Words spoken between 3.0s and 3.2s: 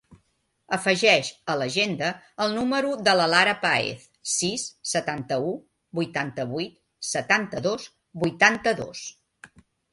de